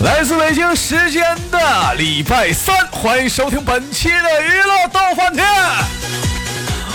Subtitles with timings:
[0.00, 5.46] 来自北京时间的礼拜三，欢迎收听本期的娱乐逗翻天，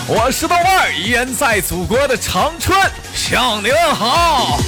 [0.07, 2.77] 我是豆瓣儿，依然在祖国的长春
[3.13, 4.59] 向你问好。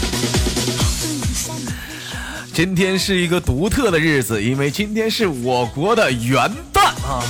[2.54, 7.24] 今天是一个独特的日子，因为今天是我国的元旦啊。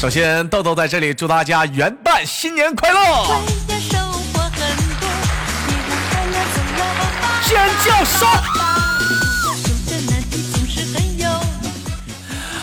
[0.00, 2.98] 首先，豆豆在这里祝大家元旦新年快乐，
[7.44, 8.28] 尖叫声。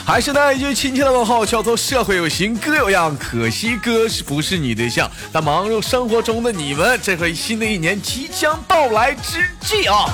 [0.06, 5.10] 还是那一句亲切的问候，叫做社会有型哥有样，可惜哥是不是你对象？
[5.32, 10.06] 但忙碌生活中的你们，这回新的一年即将到来之际啊，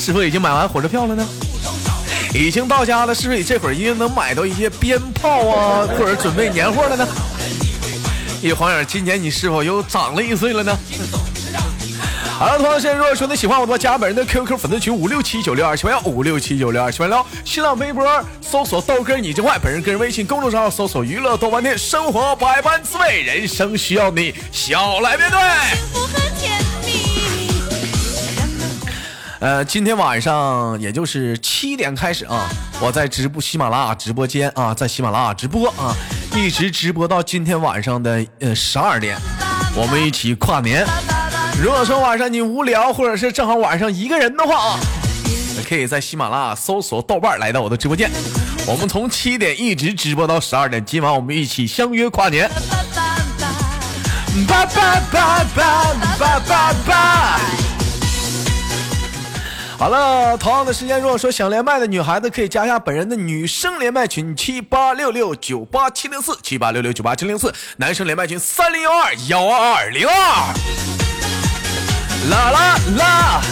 [0.00, 1.26] 是否已经买完火车票了呢？
[2.32, 7.06] 已经到家了，是不是这会儿已经能买到一些鞭炮啊，或者准备年货了呢？
[8.40, 10.74] 一晃眼，今年你是否又长了一岁了呢？
[12.38, 25.38] 好了，同样时间，如果说你喜欢我的话，加本人的 QQ 粉丝群五六七九六二七八幺五六七九六二七八幺，新浪微博搜索豆哥你真坏，本人个人微信公众号搜索娱乐豆瓣天，生活百般滋味，人生需要你笑来面对。
[25.38, 26.58] 幸福和甜
[29.40, 32.46] 呃，今天晚上也就是七点开始啊，
[32.78, 35.96] 我在直播喜马拉雅直播间啊，在喜马拉雅直播啊，
[36.36, 39.16] 一直直播到今天晚上的呃十二点，
[39.74, 40.86] 我们一起跨年。
[41.58, 44.80] 如果说晚上你无聊，或者是正好晚上一个人的话啊，
[45.66, 48.10] 可以在喜马拉雅搜索豆瓣来到我的直播间，
[48.66, 52.46] 我们从七点一直直播到十二点，今晚我们一起相约跨年。
[54.46, 57.69] 叭叭叭叭叭叭叭。
[59.80, 70.12] 好了，同样的时间，如果说想连麦的女孩子，可以加一下本人的女生连麦群七八六六九八七零四七八六六九八七零四，男生连麦群三零幺二幺二二零二。
[72.28, 73.42] 啦啦啦！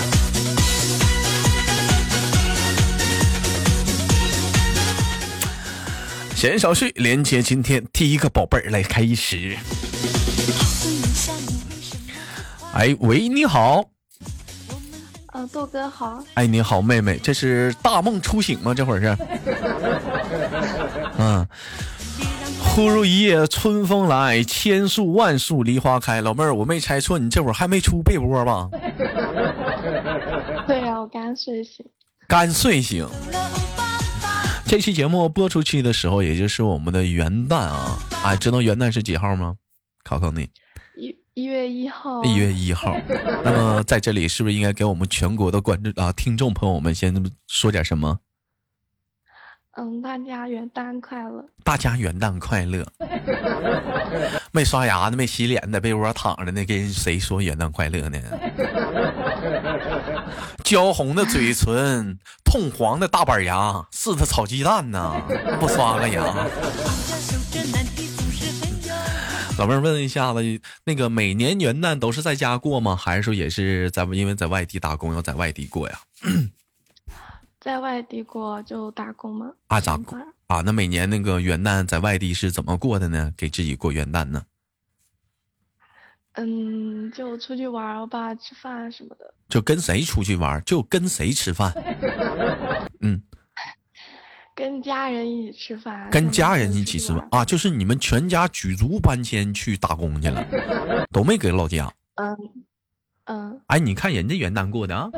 [6.37, 9.57] 闲言少叙，连接今天第一个宝贝儿来开始。
[12.75, 13.98] 哎，喂，你好。
[15.39, 16.21] 呃，豆哥好。
[16.35, 18.75] 哎，你好，妹妹，这是大梦初醒吗？
[18.75, 19.17] 这会儿是？
[21.17, 21.47] 嗯。
[22.61, 26.21] 忽如一夜春风来，千树万树梨花开。
[26.21, 28.69] 老妹儿，我没猜错，你这会儿还没出被窝吧？
[30.67, 31.87] 对呀，我刚睡醒。
[32.27, 33.09] 刚睡醒。
[34.67, 37.97] 这期节目播出去的时候，也就是我们的元旦啊！
[38.25, 39.55] 哎，知道元旦是几号吗？
[40.03, 40.49] 考考你。
[41.39, 42.25] 一一月一号。
[42.25, 42.97] 一月一号。
[43.45, 47.15] 那么在这里，是不是应该给我们全国的观众啊、听众朋友们先
[47.47, 48.19] 说点什么？
[49.77, 51.45] 嗯，大家元旦快乐！
[51.63, 52.85] 大家元旦快乐！
[54.51, 58.19] 没刷牙呢，没洗脸，在被窝躺着呢，跟谁说元旦快乐呢？
[60.65, 65.23] 焦红的嘴唇，痛黄的大板牙，似的炒鸡蛋呢，
[65.61, 66.49] 不刷个牙。
[69.59, 72.95] 老妹儿问一下子，那个每年元旦都是在家过吗？
[72.95, 75.99] 还是说也是在因为在外地打工要在外地过呀？
[77.61, 79.51] 在外地过就打工吗？
[79.67, 80.61] 啊，打工啊？
[80.65, 83.33] 那每年那个元旦在外地是怎么过的呢？
[83.37, 84.45] 给自己过元旦呢？
[86.35, 89.35] 嗯，就出去玩吧，吃饭什么的。
[89.49, 90.63] 就跟谁出去玩？
[90.65, 91.73] 就跟谁吃饭？
[93.03, 93.21] 嗯，
[94.59, 96.11] 跟家人一起吃饭。
[96.11, 97.45] 跟家人一起吃饭啊？
[97.45, 100.45] 就是你们全家举足搬迁去打工去了，
[101.15, 101.89] 都没给老家。
[102.17, 102.37] 嗯
[103.27, 103.61] 嗯。
[103.69, 105.09] 哎，你看人家元旦过的啊，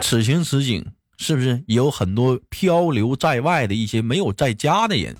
[0.00, 0.86] 此情此景。
[1.16, 5.16] 是不是也有很多漂流在外的一些没有在家的人？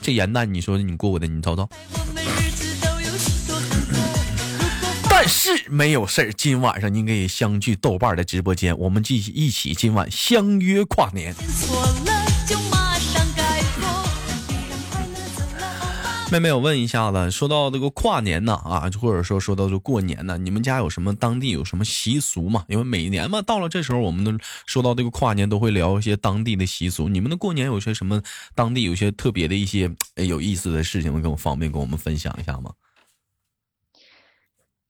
[0.00, 1.68] 这元旦你说你过过的，你瞅瞅。
[5.10, 11.34] 但是没有事儿，今晚上您可以相聚豆瓣的直播间，我们继续一起今晚相约跨年。
[16.32, 22.64] 妹妹，我问一下子，说到这个跨年呢，啊，或者说说到这过年呢，你们家有什么当地有什么习俗吗？
[22.66, 24.32] 因为每年嘛，到了这时候，我们都
[24.66, 27.08] 说到这个跨年，都会聊一些当地的习俗。
[27.08, 28.20] 你们的过年有些什么
[28.56, 32.72] 当地有些特别的一些有意思的事情，跟我方便跟我们分享一下吗？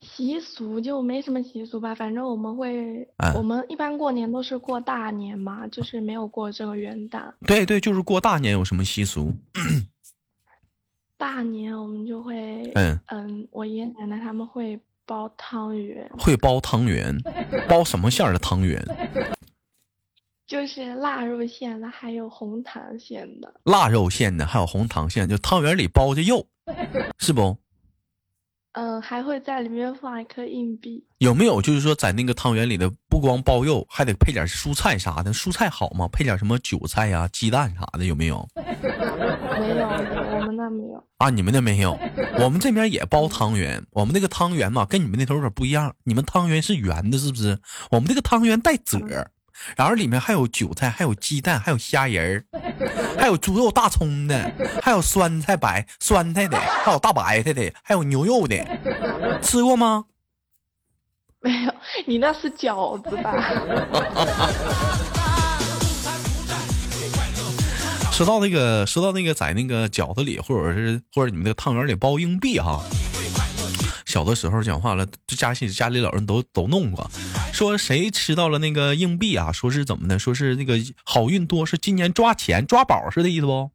[0.01, 7.31] 习俗就没什么习俗吧，反正我们会，我们一般过年都是过大年嘛，就是没有过这个元旦。
[7.47, 9.35] 对对，就是过大年有什么习俗？
[11.19, 17.17] 大年我们就会，嗯嗯，我爷爷奶奶他们会包汤圆，会包汤圆，
[17.69, 18.83] 包什么馅儿的汤圆？
[20.47, 23.53] 就是腊肉馅的，还有红糖馅的。
[23.65, 26.47] 腊肉馅的，还有红糖馅，就汤圆里包着肉，
[27.19, 27.57] 是不？
[28.73, 31.03] 嗯，还会在里面放一颗硬币。
[31.19, 35.33] 有没有就是说，在那个汤圆里的不光包肉，还得配点蔬菜啥的？
[35.33, 36.07] 蔬菜好吗？
[36.13, 38.47] 配点什么韭菜呀、鸡蛋啥的，有没有？
[38.55, 39.89] 没有，
[40.67, 41.05] 那没有。
[41.19, 41.97] 啊，你们那没有？
[42.43, 43.81] 我们这边也包汤圆。
[43.93, 45.95] 我们那个汤圆嘛，跟你们那头有点不一样。
[46.05, 47.59] 你们汤圆是圆的，是不是？
[47.91, 48.99] 我们这个汤圆带褶。
[49.75, 52.45] 然后里面还有韭菜，还有鸡蛋，还有虾仁儿，
[53.19, 54.53] 还有猪肉、大葱的，
[54.83, 58.57] 还有酸菜白酸菜的，还有大白菜的，还有牛肉的，
[59.41, 60.05] 吃过吗？
[61.41, 61.73] 没有，
[62.07, 63.33] 你那是饺子吧？
[68.17, 72.83] 说到那个，说到那个，在那个饺子里，或者是或者你们那个汤圆里包硬币哈。
[74.07, 77.11] 小的时候讲话了，这家里家里老人都都弄过，
[77.53, 79.53] 说谁吃到了那个硬币啊？
[79.53, 80.19] 说是怎么的？
[80.19, 83.71] 说是那个好运多，是今年抓钱抓宝似的意思不？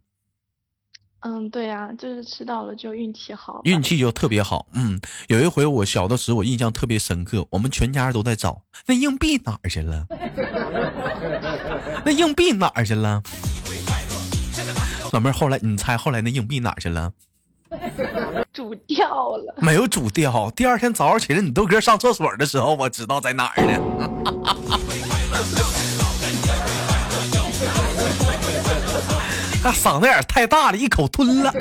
[1.19, 4.65] 嗯，对呀，就是吃到了就运气好，运气就特别好。
[4.73, 10.07] 嗯，有一回我小的时候，我印象特别深刻，我们全家都在找那硬币哪儿去了？
[12.03, 13.21] 那硬币哪儿去了？
[15.11, 17.11] 老妹儿，后来你猜后来那硬币哪去了？
[18.53, 20.49] 煮掉了，没有煮掉。
[20.51, 23.79] 第二天早上起来，你豆哥上厕所的时候，我知道在哪儿呢。
[29.63, 31.53] 那嗓子眼太大了，一口吞了。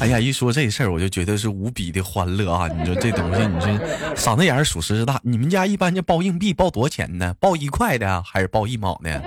[0.00, 2.66] 哎呀，一说这事儿，我就觉得是无比的欢乐啊！
[2.68, 3.68] 你说这东西，你说
[4.16, 5.20] 嗓子眼儿属实是大。
[5.22, 7.34] 你们家一般就包硬币，包多少钱呢？
[7.38, 9.22] 包一块的还是包一毛的？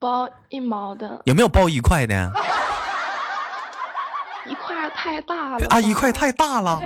[0.00, 1.22] 包一毛的。
[1.24, 2.32] 有没有包一块的？
[4.90, 5.80] 太大了啊！
[5.80, 6.80] 一块太大了，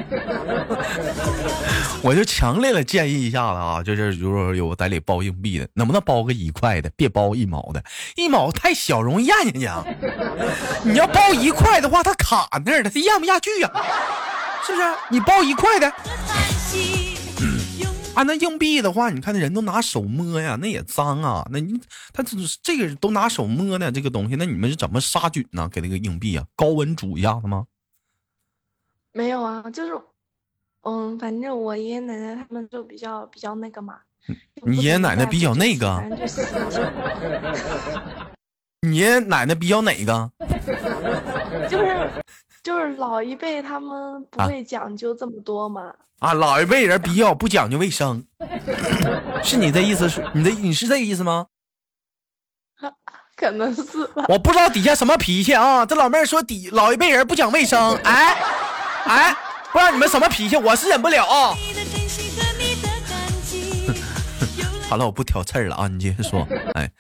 [2.03, 7.83] 我就强烈的建议一下子啊，就是如果有在里包硬币的，能不能包个一块的，别包一毛的，
[8.17, 9.85] 一毛太小，容易咽下去啊。
[10.85, 13.71] 你要包一块的话，它卡那儿了，它咽不下去呀，
[14.67, 14.87] 是不是？
[15.11, 15.89] 你包一块的，
[18.15, 21.47] 啊，那硬币的话，你看那人都拿手摸呀，那也脏啊。
[21.51, 21.81] 那你
[22.13, 25.69] 他这这个都拿手摸呢，这个东西，那你们是怎么杀菌呢？
[25.73, 27.65] 给那个硬币啊，高温煮一下子吗？
[29.13, 29.93] 没有啊，就是，
[30.83, 33.99] 嗯，反正我爷爷奶奶他们就比较比较那个嘛。
[34.65, 36.03] 你爷爷奶奶比较那个？
[38.81, 40.31] 你爷爷奶奶比较哪个？
[41.69, 42.11] 就是
[42.63, 45.93] 就是老一辈他们不会讲究这么多嘛。
[46.21, 48.25] 啊，老一辈人比较不讲究卫生，
[49.43, 50.09] 是你的意思？
[50.09, 51.47] 是你的你是这个意思吗？
[53.37, 54.25] 可能是吧。
[54.29, 55.85] 我不知道底下什么脾气啊！
[55.85, 58.37] 这老妹儿说底老一辈人不讲卫生，哎。
[59.05, 59.35] 哎，
[59.73, 61.27] 不知道你们什么脾气，我是忍不了。
[64.89, 66.47] 好了，我不挑刺儿了啊，你接着说。
[66.75, 66.91] 哎，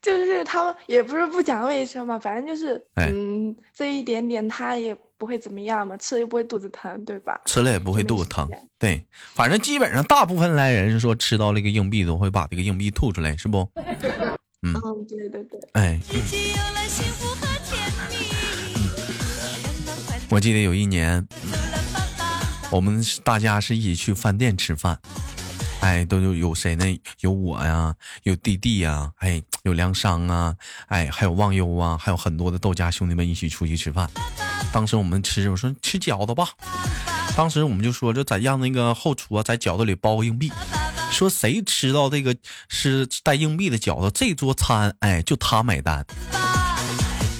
[0.00, 7.40] 就是他们也不是不讲卫生嘛，反正就是，嗯，这一点点他也不会怎么样嘛，吃了又不会肚子疼，对吧？
[7.44, 8.48] 吃了也不会肚子疼，
[8.78, 13.68] 对，反正基本上大部分来人说吃到那个硬币都会把这个硬币吐出来，是不？
[14.64, 14.72] 嗯，
[15.08, 15.60] 对对对。
[15.72, 16.00] 哎。
[20.32, 21.28] 我记得有一年，
[22.70, 24.98] 我们大家是一起去饭店吃饭，
[25.80, 26.86] 哎，都有有谁呢？
[27.20, 34.08] 有我呀，有弟弟呀，哎，有梁商啊，哎，还有忘忧啊，还有很多的豆家兄弟们一起出去吃饭。
[34.72, 36.48] 当时我们吃，我说吃饺子吧。
[37.36, 40.50] 当时我们就说，就在让那个后厨啊，在饺子里包个硬币，
[41.10, 42.34] 说谁吃到这个
[42.70, 46.06] 是带硬币的饺子，这桌餐，哎，就他买单。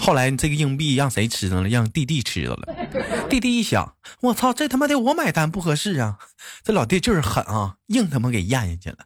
[0.03, 1.63] 后来这个硬币让谁吃了？
[1.69, 2.59] 让弟弟吃了。
[3.31, 6.19] 弟弟一想，我操，这他妈的我买单不合适啊！
[6.65, 8.97] 这老弟就是狠啊，硬他妈给咽下去了。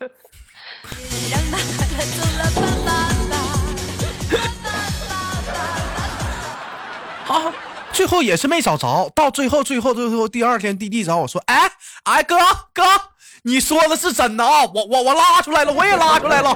[7.28, 7.54] 啊，
[7.92, 9.08] 最后也是没找着。
[9.14, 11.70] 到最后，最后，最后，第二天，弟弟找我说：“哎，
[12.02, 12.36] 哎，哥
[12.74, 12.82] 哥，
[13.44, 14.64] 你说的是真的啊？
[14.64, 16.52] 我我我拉出来了，我也拉出来了。”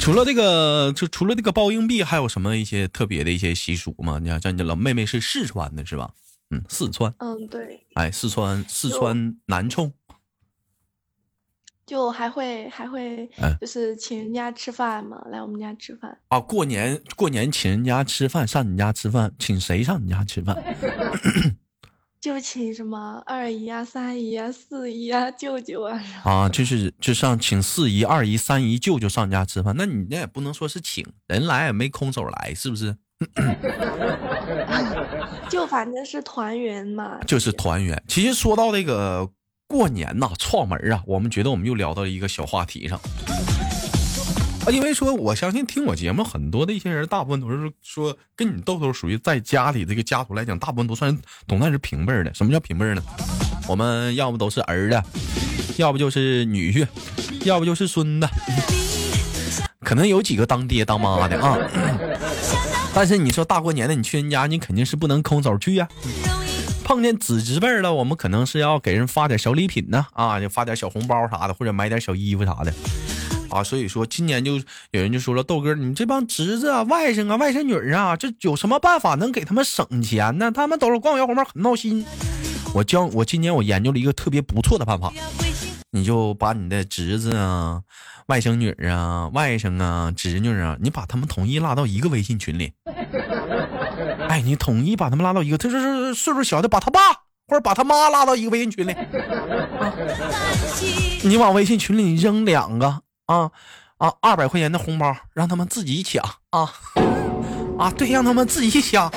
[0.00, 4.18] 除了这个，就除了这个包硬币，还有什么一些特别的一些习俗吗？
[4.18, 6.10] 你看，像你老妹妹是四川的，是吧？
[6.50, 7.14] 嗯，四川。
[7.18, 7.86] 嗯，对。
[7.94, 9.92] 哎，四川，四川南充。
[11.86, 13.28] 就还会还会，
[13.60, 16.18] 就是请人家吃饭嘛，来我们家吃饭。
[16.28, 20.56] 啊，过年过年请人家吃饭，上你家吃饭，请谁上你家吃饭？
[22.20, 25.98] 就请什么二姨啊、三姨啊、四姨啊、舅舅啊。
[26.22, 32.94] 啊，就是就上请四姨、二姨、三姨、舅舅上家吃饭，那你那也不能说是请人来也没空手来，是不是？
[35.48, 37.18] 就反正是团圆嘛。
[37.26, 38.02] 就是团圆。
[38.06, 39.26] 其实说到这个
[39.66, 43.00] 过年呐，串门啊，我们觉得我们又聊到一个小话题上。
[44.70, 51.16] 因为说我相信听我节目很多的一些人，大部分都是说跟你豆豆属于在家里这个家族来讲，大部分都算
[51.48, 52.32] 总算是平辈儿的。
[52.34, 53.02] 什么叫平辈儿呢？
[53.68, 55.02] 我们要不都是儿子，
[55.76, 56.86] 要不就是女婿，
[57.44, 58.28] 要不就是孙子，
[59.80, 61.56] 可能有几个当爹当妈的啊。
[62.92, 65.88] 但是你说大过年的，你去人家，你肯定是不能空手去呀。
[66.82, 72.74] 碰见子侄辈了，我们可能是要给人发点小礼品呢，啊，就发点小红包啥的，或者买点小衣服啥的。
[73.50, 74.54] 啊，所以说今年就
[74.90, 80.50] 有人就说了，豆哥，你这帮侄子啊、外甥啊、外甥女啊，这有什么办法能给他们省钱呢？
[80.50, 82.06] 他们都是光要红包，很闹心。
[82.72, 85.12] 我教我今年我研究了一个特别不错的办法，
[85.90, 87.82] 你就把你的侄子啊、
[88.26, 92.72] 外甥女啊、外甥啊、侄女啊，你把他们统一拉到一个微信群里。
[94.28, 97.00] 哎，你统一把他们拉到一个，他说是岁数小的，把他爸
[97.48, 98.94] 或者把他妈拉到一个微信群里。
[101.24, 103.02] 你往微信群里扔两个。
[103.30, 103.48] 啊
[103.98, 104.12] 啊！
[104.20, 106.20] 二百块钱的红包，让他们自己抢
[106.50, 106.72] 啊
[107.78, 107.88] 啊！
[107.96, 109.08] 对，让他们自己抢。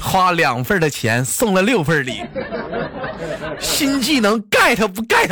[0.00, 2.22] 花两份的钱送了六份礼，
[3.58, 5.28] 新技能 get 不 get？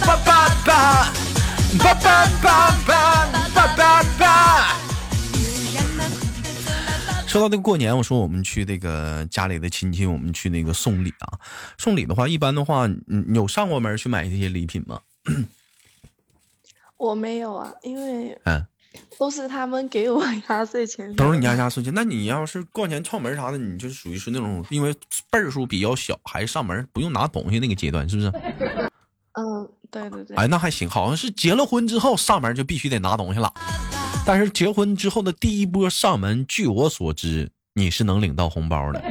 [0.00, 1.12] 爸爸爸，
[1.78, 3.19] 爸爸爸爸，爸爸
[7.30, 11.38] 说到这过年，我说我们去那个家里的亲戚，我们去那个送礼啊。
[11.78, 15.00] 送礼的话，一般的话，你有上过门去买这些礼品吗？
[16.98, 18.66] 我没有啊，因为嗯，
[19.16, 21.14] 都是他们给我压岁钱。
[21.14, 21.94] 都是你家压岁钱？
[21.94, 24.92] 那你要是过年串门啥的，你就属于是那种因为
[25.30, 28.28] 辈数比较小，还上门不用拿东西那个阶段，是不是？
[29.34, 30.36] 嗯，对对对。
[30.36, 33.54] 哎，那还行，好像是结了婚之后上门就必须得拿东西了。
[34.26, 39.02] 但是结婚之后的第一波上门，据我所知，你是能领到红包的。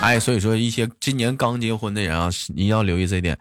[0.00, 3.36] 哎，所以说一些今年刚结婚的人啊，你要留意这一点。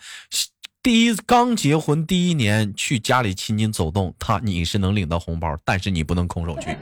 [0.81, 6.75] 第一刚结婚第一年去家里亲戚走动，他你是能领到红包，但是你不能空手去。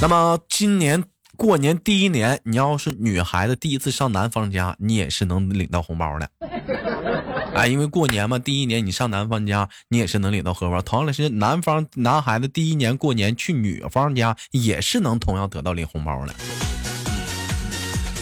[0.00, 1.02] 那么今年
[1.36, 6.28] 过年第一年，你要是女孩子第一次上男方家，你也是能领到红包的。
[7.56, 10.82] 哎，因为过年嘛，第一年你上男方家，你也是能领到红包。
[10.82, 16.34] 同样的是，男方男孩子第一年过年去女方家，也是能同样得到领红包的。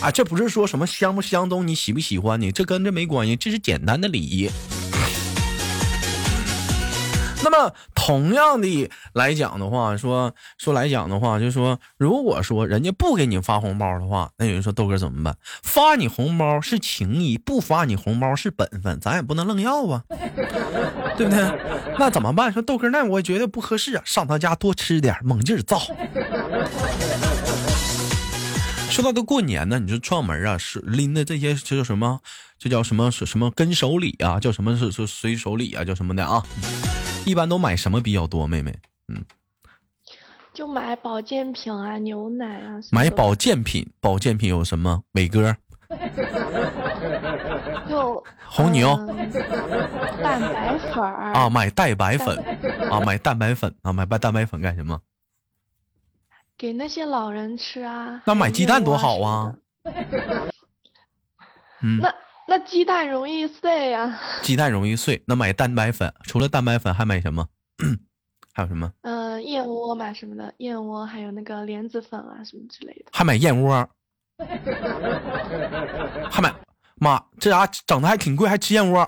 [0.01, 4.49] 啊，这不是说什么相不相中，你喜不喜欢你，这跟这没关系，这是简单的礼仪。
[7.45, 15.37] 那么，同样的来讲的话，说说来讲的话，就是说，如果说人家不给你发红包的话，那有人说豆哥怎么办？
[15.63, 20.03] 发你红包是情谊，不发你红包是本分，咱也不能愣要啊，
[21.19, 21.61] 对不对？
[21.99, 22.51] 那怎么办？
[22.51, 25.79] 说豆哥，那我觉得不合适啊，上他家多吃点，猛劲造。
[28.89, 32.21] 说到这过年呢，你说串门啊，是拎的这些，这叫什么？
[32.59, 33.11] 这叫什么？
[33.11, 34.41] 什么跟手礼啊？
[34.41, 35.85] 叫什么是是随手礼啊？
[35.85, 36.43] 叫什么的啊？
[37.25, 38.75] 一般都买什么比较多，妹妹？
[39.09, 39.25] 嗯，
[40.53, 42.81] 就买保健品啊，牛奶啊。
[42.91, 45.03] 买保健品，保健品有什么？
[45.13, 45.57] 伟哥。
[47.89, 48.97] 就 红牛。
[50.23, 51.03] 蛋白粉。
[51.05, 52.37] 啊，买蛋白粉。
[52.91, 55.01] 啊，买蛋白粉啊，买白蛋白粉干什么？
[56.57, 58.23] 给那些老人吃啊。
[58.25, 59.55] 那买鸡蛋多好啊。
[61.83, 61.99] 嗯。
[62.01, 62.15] 那。
[62.47, 64.21] 那鸡蛋容易碎呀。
[64.43, 67.47] 鸡蛋容易碎，那买蛋白粉，除了蛋白粉还买什么？
[68.53, 68.93] 还有什么？
[69.03, 70.53] 嗯，燕窝买什么的？
[70.59, 73.07] 燕窝还有那个莲子粉啊，什么之类的。
[73.13, 73.89] 还买燕窝？
[76.31, 76.55] 还买？
[76.97, 79.01] 妈，这家整的还挺贵，还吃燕窝？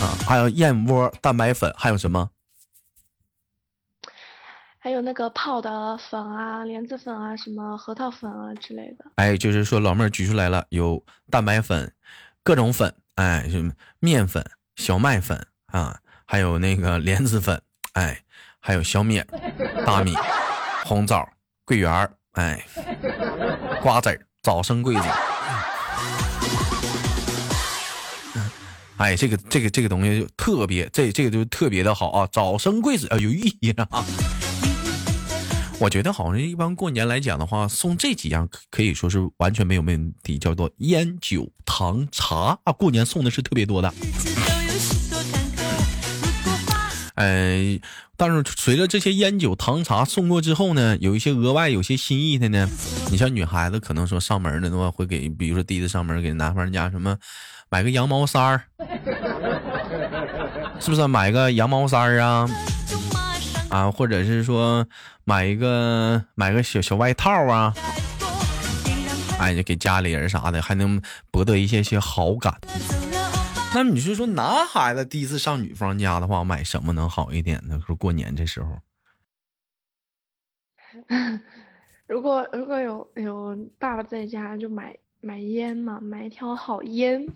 [0.00, 2.30] 啊，还有燕窝、蛋白粉，还有什么？
[4.88, 9.04] 还有那个泡的粉啊，莲子粉啊，什么核桃粉啊之类的。
[9.16, 11.92] 哎，就是说老妹儿举出来了，有蛋白粉，
[12.42, 14.42] 各种粉，哎，什么面粉、
[14.76, 17.60] 小麦粉啊，还有那个莲子粉，
[17.92, 18.22] 哎，
[18.60, 19.22] 还有小米、
[19.84, 20.14] 大米、
[20.86, 21.28] 红枣、
[21.66, 22.64] 桂圆儿哎，
[23.82, 25.02] 瓜子儿早生贵子。
[28.96, 33.86] 哎，这个这个这个东西就特别，这这个就特别的好啊，早生贵子啊，有寓意啊。
[35.80, 43.94] 我觉得好像一般过年来讲的话，送这几样可以说是完全没有问题，叫做烟酒糖茶啊，过年送的是特别多的。
[47.14, 47.78] 呃，
[48.16, 52.68] 但是随着这些烟酒糖茶送过之后呢，有一些额外有些心意的呢。
[53.10, 57.16] 你像女孩子可能说上门的话，会给，比如说第一次上门给男方家什么，
[57.70, 58.62] 买个羊毛衫儿，
[60.80, 62.48] 是不是买个羊毛衫儿啊？
[63.70, 64.86] 啊，或者是说
[65.24, 67.74] 买一个买个小小外套啊？
[69.38, 72.58] 哎，就给家里人啥的，还能博得一些些好感。
[73.74, 77.80] 那你是说男孩子第一次上女方家的话，买什么能好一点呢？
[77.86, 78.78] 说过年这时候，
[82.08, 87.26] 如果如果有有爸爸在家，就买买烟嘛，买一条好烟。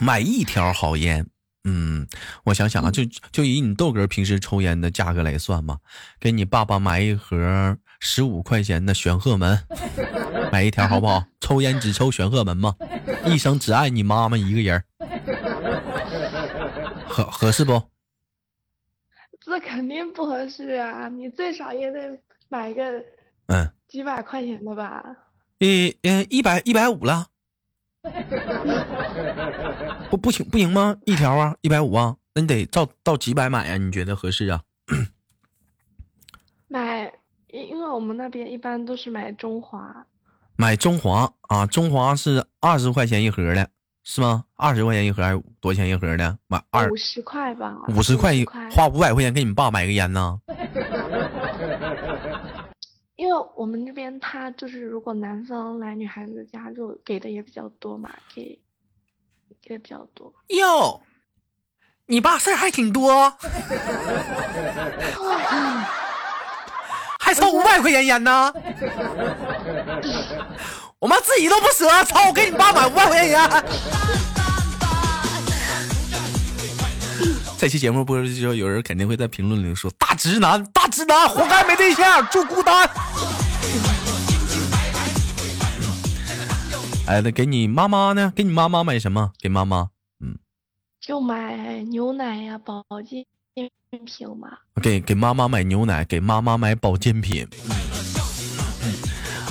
[0.00, 1.26] 买一条好烟，
[1.64, 2.06] 嗯，
[2.44, 5.78] 我想想啊，就就以你豆哥平时抽烟的价格来算嘛，
[6.20, 9.58] 给你爸爸买一盒十五块钱的玄鹤门，
[10.52, 11.24] 买一条好不好？
[11.40, 12.74] 抽烟只抽玄鹤门嘛，
[13.26, 14.82] 一生只爱你妈妈一个人。
[17.06, 17.82] 合合适不？
[19.40, 21.08] 这肯定不合适啊！
[21.08, 23.02] 你最少也得买个
[23.46, 25.02] 嗯几百块钱的吧？
[25.58, 27.26] 一嗯一百一百五了，
[30.10, 30.96] 不不行不行吗？
[31.04, 33.76] 一条啊一百五啊，那你得照到几百买啊？
[33.76, 34.62] 你觉得合适啊？
[36.68, 37.12] 买，
[37.48, 40.06] 因因为我们那边一般都是买中华，
[40.56, 43.68] 买中华啊，中华是二十块钱一盒的。
[44.04, 44.44] 是吗？
[44.56, 46.38] 二十块钱一盒还是多少钱一盒的？
[46.46, 47.76] 买二五十块吧。
[47.88, 50.40] 五十块一花五百块钱给你爸买个烟呢？
[53.18, 58.56] 因为我们这边他就是如果男方来女孩子家就给的也比较多嘛，给
[59.60, 60.32] 给的比较多。
[60.46, 61.00] 哟，
[62.06, 63.28] 你爸事儿还挺多，
[67.18, 68.54] 还抽五百块钱烟呢？
[71.00, 72.32] 我妈自己都不舍，操！
[72.32, 73.40] 给你爸买五百块钱烟。
[77.58, 82.86] 这期节目播出之后，有人肯定会在评论里说：“大直男，大直男，活该没对象，住孤单。”
[87.08, 88.32] 哎，那给你妈妈呢？
[88.36, 89.32] 给你妈妈买什么？
[89.40, 89.88] 给妈妈，
[90.20, 90.38] 嗯，
[91.00, 93.24] 就买牛奶呀，保健
[93.56, 93.68] 品
[94.38, 94.50] 嘛。
[94.80, 97.44] 给给妈妈买牛奶，给妈妈买保健品。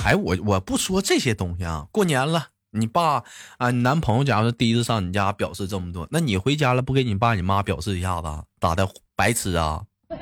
[0.02, 1.86] 哎，我我不说这些东西啊。
[1.92, 3.24] 过年了，你爸
[3.56, 8.28] 啊，你男朋友假如说第一次上你家，表示这么多，那你回家了不给你爸你妈表示一下子，
[8.60, 8.88] 咋的？
[9.16, 9.84] 白痴啊？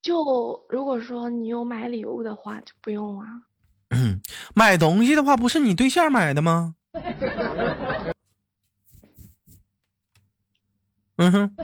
[0.00, 3.26] 就如果说你有买礼物的话，就不用啊。
[4.54, 6.74] 买东西的话，不是你对象买的吗？
[11.16, 11.56] 嗯哼，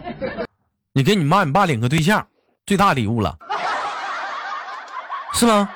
[0.92, 2.27] 你给你妈你爸领个对象，
[2.66, 3.38] 最大礼物了。
[5.33, 5.70] 是吗？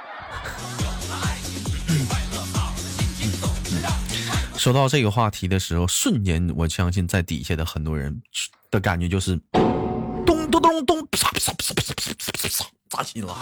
[4.59, 8.21] 说到这个话题的时候，瞬间我相信在底下的很多人
[8.71, 13.37] 的感觉就是咚咚咚咚，啪啪啪啪啪啪啪啪，扎心了。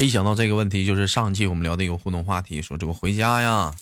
[0.00, 3.72] 一想到这个问题，就是上期我们聊的一个互动话题，说这个回家呀，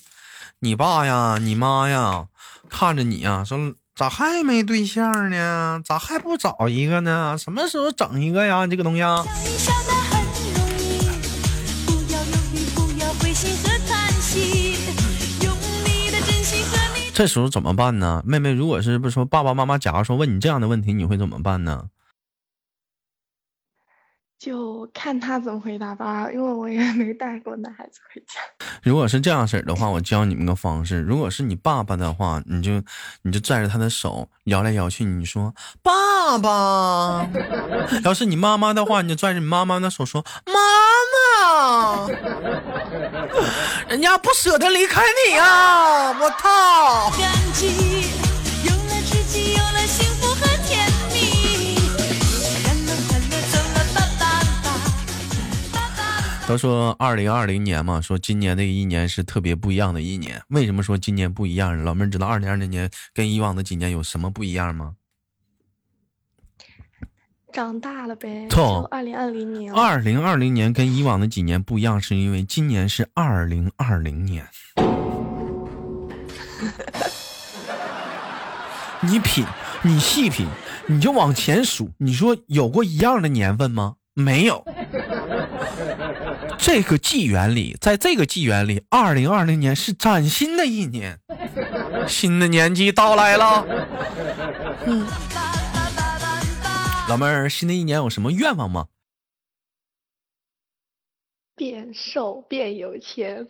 [0.60, 2.26] 你爸呀，你妈呀，
[2.68, 3.74] 看着你呀，说。
[3.96, 5.80] 咋还没对象呢？
[5.82, 7.34] 咋还不找一个呢？
[7.38, 8.66] 什么时候整一个呀？
[8.66, 9.24] 你这个东西、啊。
[17.16, 18.22] 这时候怎么办呢？
[18.26, 21.88] 妹妹，如果是不说爸爸妈妈，假如说问你这样的问题，你会怎么办呢？
[24.38, 28.38] 就看他怎么回答吧，因为我也没带过男孩子回家。
[28.82, 31.00] 如果是这样式儿的话，我教你们个方式。
[31.00, 32.82] 如果是你爸爸的话，你就
[33.22, 37.26] 你就拽着他的手摇来摇去，你说爸爸；
[38.04, 42.06] 要是你妈妈的话，你就拽着你妈妈的手说妈妈。
[43.96, 46.10] 人家不舍得离开你啊！
[46.20, 47.10] 我操！
[56.46, 60.42] 都说二零二零年嘛，说今年的一年是特别不一样的一年。
[60.48, 61.82] 为什么说今年不一样？
[61.82, 64.92] 老妹儿知道二零二零年跟以往的几年有什么不一样吗？
[67.56, 68.46] 长大了呗。
[68.50, 69.72] 错，二零二零年。
[69.72, 74.46] 二零二零年跟以往的几年不一样，是因为今年是二零二零年。
[79.00, 79.46] 你品，
[79.80, 80.46] 你细品，
[80.86, 83.94] 你就往前数，你说有过一样的年份吗？
[84.12, 84.62] 没有。
[86.58, 91.18] 这个纪元里，在这个纪元里，二零二零年是崭新的一年，
[92.06, 93.64] 新的年纪到来了。
[94.84, 95.06] 嗯，
[97.08, 98.88] 老妹儿，新的一年有什么愿望吗？
[101.54, 103.46] 变瘦，变有钱。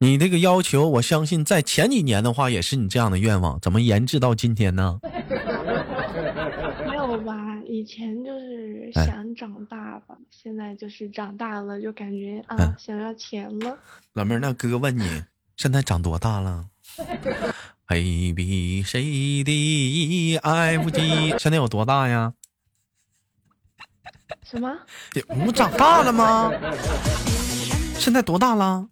[0.00, 4.98] 你这个要求，我相信在前几年的话也是你这样的愿望，怎么延至到今天呢？
[6.84, 13.78] 没有吧，以前就是想长大吧，现在就是长大了就感觉啊，想要钱了。
[14.14, 15.22] 老妹儿，那哥问你，
[15.56, 16.66] 现在长多大了
[17.86, 22.34] ？A B C D E F G，现在有多大呀？
[24.42, 24.76] 什么？
[25.46, 26.50] 我长大了吗？
[27.96, 28.88] 现在多大了？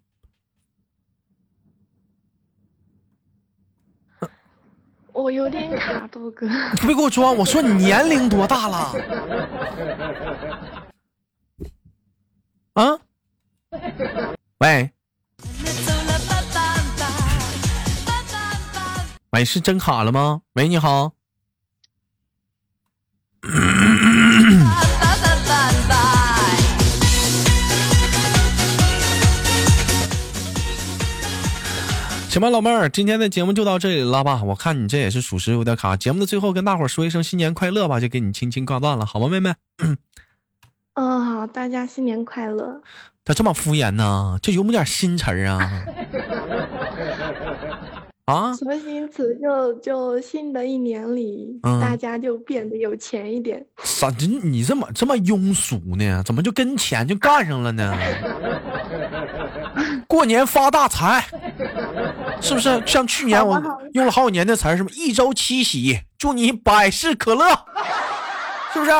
[5.13, 6.47] 我有点卡，豆哥。
[6.47, 7.37] 你别给我装！
[7.37, 8.95] 我说你年龄多大了？
[12.75, 12.99] 啊？
[14.59, 14.93] 喂？
[19.31, 20.43] 喂，是真卡了吗？
[20.53, 21.13] 喂，你好。
[32.39, 34.45] 行吧，老妹儿，今天的节目就到这里了吧？
[34.45, 35.97] 我看你这也是属实有点卡。
[35.97, 39.53] 节目的最后跟大伙儿说一声新年快乐吧，就给你轻轻挂断了，好吗，妹妹？
[40.95, 42.81] 嗯，好，大家新年快乐。
[43.25, 44.39] 咋这么敷衍呢？
[44.41, 45.85] 就有没点新词儿啊？
[48.27, 48.55] 啊？
[48.55, 49.37] 什么新词？
[49.43, 53.67] 就就新的一年里，大家就变得有钱一点。
[53.83, 54.09] 啥？
[54.17, 56.23] 你你这么这么庸俗呢？
[56.25, 57.93] 怎么就跟钱就干上了呢？
[60.07, 61.25] 过年发大财。
[62.41, 63.61] 是不是像去年我
[63.93, 67.49] 用了好几年的词儿，什么一周七喜，祝你百事可乐，
[68.73, 68.91] 是不是？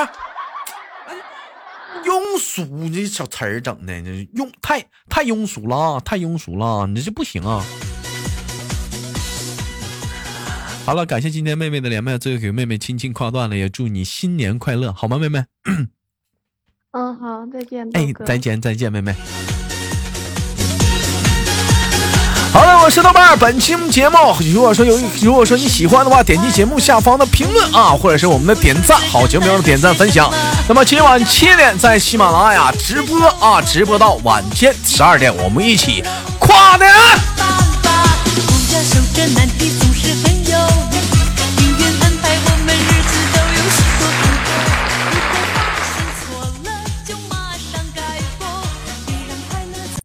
[2.05, 7.65] 庸俗，这小词儿整的，这庸太太庸俗了啊，太庸俗了，你这不行啊！
[10.87, 15.45] 好了，感谢今天妹妹的连麦，最后给妹妹轻轻挂断了，也祝你新年快乐，好吗，妹妹？
[16.93, 17.87] 嗯，好，再见。
[17.93, 19.15] 哎，再见，再见，妹妹。
[22.53, 23.39] 好了，我是豆瓣。
[23.39, 24.17] 本期节目，
[24.53, 30.33] 如果说有，如果说你喜欢的话，点击节目下方的评论啊，或者是我们的点赞，好节目要点赞分享。
[30.67, 36.03] 那么今晚七点在喜马拉雅直播啊，直播到晚间十二点，我们一起
[36.39, 36.89] 跨年。